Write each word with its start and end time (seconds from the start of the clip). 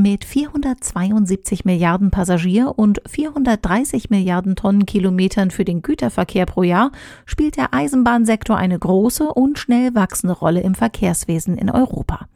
Mit 0.00 0.24
472 0.24 1.64
Milliarden 1.64 2.12
Passagier 2.12 2.72
und 2.76 3.02
430 3.04 4.10
Milliarden 4.10 4.54
Tonnenkilometern 4.54 5.50
für 5.50 5.64
den 5.64 5.82
Güterverkehr 5.82 6.46
pro 6.46 6.62
Jahr 6.62 6.92
spielt 7.26 7.56
der 7.56 7.74
Eisenbahnsektor 7.74 8.56
eine 8.56 8.78
große 8.78 9.24
und 9.24 9.58
schnell 9.58 9.96
wachsende 9.96 10.34
Rolle 10.34 10.60
im 10.60 10.76
Verkehrswesen 10.76 11.58
in 11.58 11.68
Europa. 11.68 12.28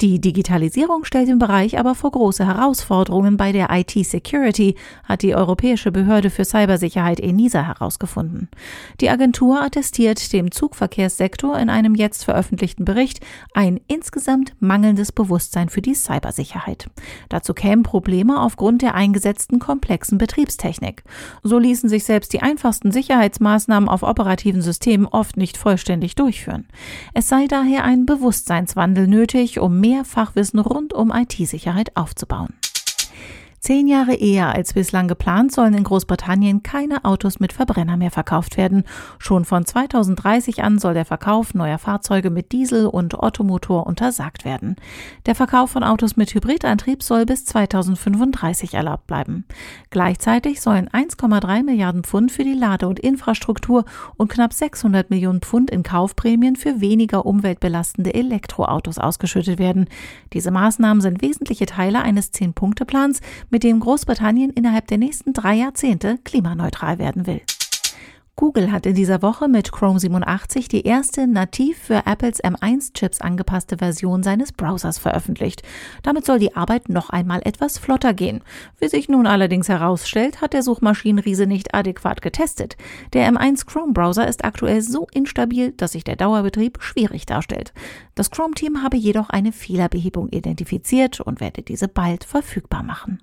Die 0.00 0.20
Digitalisierung 0.20 1.04
stellt 1.04 1.28
den 1.28 1.38
Bereich 1.38 1.78
aber 1.78 1.94
vor 1.94 2.10
große 2.10 2.44
Herausforderungen 2.44 3.36
bei 3.36 3.52
der 3.52 3.68
IT-Security, 3.70 4.74
hat 5.04 5.22
die 5.22 5.36
Europäische 5.36 5.92
Behörde 5.92 6.30
für 6.30 6.44
Cybersicherheit 6.44 7.20
ENISA 7.20 7.62
herausgefunden. 7.62 8.48
Die 9.00 9.08
Agentur 9.08 9.62
attestiert 9.62 10.32
dem 10.32 10.50
Zugverkehrssektor 10.50 11.56
in 11.60 11.70
einem 11.70 11.94
jetzt 11.94 12.24
veröffentlichten 12.24 12.84
Bericht 12.84 13.20
ein 13.54 13.78
insgesamt 13.86 14.56
mangelndes 14.58 15.12
Bewusstsein 15.12 15.68
für 15.68 15.80
die 15.80 15.94
Cybersicherheit. 15.94 16.88
Dazu 17.28 17.54
kämen 17.54 17.82
Probleme 17.82 18.40
aufgrund 18.40 18.82
der 18.82 18.94
eingesetzten 18.94 19.58
komplexen 19.58 20.18
Betriebstechnik. 20.18 21.04
So 21.42 21.58
ließen 21.58 21.88
sich 21.88 22.04
selbst 22.04 22.32
die 22.32 22.42
einfachsten 22.42 22.92
Sicherheitsmaßnahmen 22.92 23.88
auf 23.88 24.02
operativen 24.02 24.62
Systemen 24.62 25.06
oft 25.06 25.36
nicht 25.36 25.56
vollständig 25.56 26.14
durchführen. 26.14 26.66
Es 27.12 27.28
sei 27.28 27.46
daher 27.46 27.84
ein 27.84 28.06
Bewusstseinswandel 28.06 29.06
nötig, 29.06 29.60
um 29.60 29.80
mehr 29.80 30.04
Fachwissen 30.04 30.58
rund 30.58 30.92
um 30.92 31.10
IT-Sicherheit 31.10 31.96
aufzubauen. 31.96 32.54
Zehn 33.64 33.88
Jahre 33.88 34.12
eher 34.12 34.54
als 34.54 34.74
bislang 34.74 35.08
geplant 35.08 35.50
sollen 35.50 35.72
in 35.72 35.84
Großbritannien 35.84 36.62
keine 36.62 37.02
Autos 37.06 37.40
mit 37.40 37.54
Verbrenner 37.54 37.96
mehr 37.96 38.10
verkauft 38.10 38.58
werden. 38.58 38.84
Schon 39.18 39.46
von 39.46 39.64
2030 39.64 40.62
an 40.62 40.78
soll 40.78 40.92
der 40.92 41.06
Verkauf 41.06 41.54
neuer 41.54 41.78
Fahrzeuge 41.78 42.28
mit 42.28 42.52
Diesel- 42.52 42.84
und 42.88 43.14
Ottomotor 43.14 43.86
untersagt 43.86 44.44
werden. 44.44 44.76
Der 45.24 45.34
Verkauf 45.34 45.70
von 45.70 45.82
Autos 45.82 46.14
mit 46.14 46.34
Hybridantrieb 46.34 47.02
soll 47.02 47.24
bis 47.24 47.46
2035 47.46 48.74
erlaubt 48.74 49.06
bleiben. 49.06 49.46
Gleichzeitig 49.88 50.60
sollen 50.60 50.90
1,3 50.90 51.62
Milliarden 51.62 52.04
Pfund 52.04 52.32
für 52.32 52.44
die 52.44 52.52
Lade- 52.52 52.86
und 52.86 53.00
Infrastruktur 53.00 53.86
und 54.18 54.30
knapp 54.30 54.52
600 54.52 55.08
Millionen 55.08 55.40
Pfund 55.40 55.70
in 55.70 55.82
Kaufprämien 55.82 56.56
für 56.56 56.82
weniger 56.82 57.24
umweltbelastende 57.24 58.12
Elektroautos 58.12 58.98
ausgeschüttet 58.98 59.58
werden. 59.58 59.88
Diese 60.34 60.50
Maßnahmen 60.50 61.00
sind 61.00 61.22
wesentliche 61.22 61.64
Teile 61.64 62.02
eines 62.02 62.30
Zehn-Punkte-Plans, 62.30 63.22
mit 63.54 63.62
dem 63.62 63.78
Großbritannien 63.78 64.50
innerhalb 64.50 64.88
der 64.88 64.98
nächsten 64.98 65.32
drei 65.32 65.54
Jahrzehnte 65.54 66.18
klimaneutral 66.24 66.98
werden 66.98 67.28
will. 67.28 67.40
Google 68.34 68.72
hat 68.72 68.84
in 68.84 68.96
dieser 68.96 69.22
Woche 69.22 69.46
mit 69.46 69.70
Chrome 69.70 70.00
87 70.00 70.66
die 70.66 70.82
erste 70.82 71.28
nativ 71.28 71.78
für 71.78 72.04
Apples 72.04 72.42
M1-Chips 72.42 73.20
angepasste 73.20 73.78
Version 73.78 74.24
seines 74.24 74.50
Browsers 74.50 74.98
veröffentlicht. 74.98 75.62
Damit 76.02 76.26
soll 76.26 76.40
die 76.40 76.56
Arbeit 76.56 76.88
noch 76.88 77.10
einmal 77.10 77.42
etwas 77.44 77.78
flotter 77.78 78.12
gehen. 78.12 78.42
Wie 78.80 78.88
sich 78.88 79.08
nun 79.08 79.28
allerdings 79.28 79.68
herausstellt, 79.68 80.40
hat 80.40 80.52
der 80.52 80.64
Suchmaschinenriese 80.64 81.46
nicht 81.46 81.76
adäquat 81.76 82.22
getestet. 82.22 82.76
Der 83.12 83.30
M1 83.30 83.66
Chrome 83.66 83.92
Browser 83.92 84.26
ist 84.26 84.44
aktuell 84.44 84.82
so 84.82 85.06
instabil, 85.12 85.70
dass 85.70 85.92
sich 85.92 86.02
der 86.02 86.16
Dauerbetrieb 86.16 86.82
schwierig 86.82 87.26
darstellt. 87.26 87.72
Das 88.16 88.32
Chrome-Team 88.32 88.82
habe 88.82 88.96
jedoch 88.96 89.30
eine 89.30 89.52
Fehlerbehebung 89.52 90.28
identifiziert 90.30 91.20
und 91.20 91.40
werde 91.40 91.62
diese 91.62 91.86
bald 91.86 92.24
verfügbar 92.24 92.82
machen. 92.82 93.20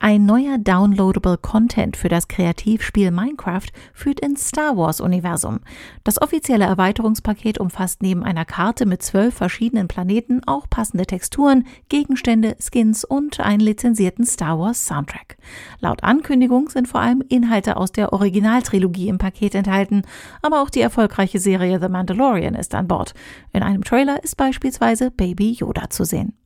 Ein 0.00 0.26
neuer 0.26 0.58
downloadable 0.58 1.38
Content 1.38 1.96
für 1.96 2.08
das 2.08 2.28
Kreativspiel 2.28 3.10
Minecraft 3.10 3.66
führt 3.92 4.20
ins 4.20 4.46
Star 4.46 4.76
Wars 4.76 5.00
Universum. 5.00 5.58
Das 6.04 6.22
offizielle 6.22 6.66
Erweiterungspaket 6.66 7.58
umfasst 7.58 8.00
neben 8.00 8.22
einer 8.22 8.44
Karte 8.44 8.86
mit 8.86 9.02
zwölf 9.02 9.34
verschiedenen 9.34 9.88
Planeten 9.88 10.42
auch 10.46 10.70
passende 10.70 11.04
Texturen, 11.04 11.66
Gegenstände, 11.88 12.56
Skins 12.60 13.04
und 13.04 13.40
einen 13.40 13.60
lizenzierten 13.60 14.24
Star 14.24 14.60
Wars 14.60 14.86
Soundtrack. 14.86 15.36
Laut 15.80 16.04
Ankündigung 16.04 16.68
sind 16.68 16.86
vor 16.86 17.00
allem 17.00 17.24
Inhalte 17.28 17.76
aus 17.76 17.90
der 17.90 18.12
Originaltrilogie 18.12 19.08
im 19.08 19.18
Paket 19.18 19.56
enthalten, 19.56 20.02
aber 20.42 20.62
auch 20.62 20.70
die 20.70 20.80
erfolgreiche 20.80 21.40
Serie 21.40 21.80
The 21.80 21.88
Mandalorian 21.88 22.54
ist 22.54 22.72
an 22.76 22.86
Bord. 22.86 23.14
In 23.52 23.64
einem 23.64 23.82
Trailer 23.82 24.22
ist 24.22 24.36
beispielsweise 24.36 25.10
Baby 25.10 25.52
Yoda 25.54 25.90
zu 25.90 26.04
sehen. 26.04 26.37